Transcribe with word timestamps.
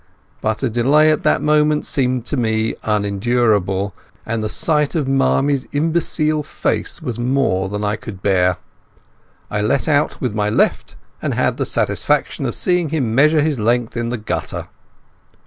But 0.41 0.63
a 0.63 0.67
delay 0.71 1.11
at 1.11 1.21
that 1.21 1.43
moment 1.43 1.85
seemed 1.85 2.25
to 2.25 2.35
me 2.35 2.73
unendurable, 2.81 3.93
and 4.25 4.43
the 4.43 4.49
sight 4.49 4.95
of 4.95 5.07
Marmie's 5.07 5.67
imbecile 5.73 6.41
face 6.41 7.03
was 7.03 7.19
more 7.19 7.69
than 7.69 7.83
I 7.83 7.97
could 7.97 8.23
bear. 8.23 8.57
I 9.51 9.61
let 9.61 9.87
out 9.87 10.19
with 10.19 10.33
my 10.33 10.49
left, 10.49 10.95
and 11.21 11.35
had 11.35 11.57
the 11.57 11.67
satisfaction 11.67 12.47
of 12.47 12.55
seeing 12.55 12.89
him 12.89 13.13
measure 13.13 13.41
his 13.41 13.59
length 13.59 13.95
in 13.95 14.09
the 14.09 14.17
gutter. 14.17 14.69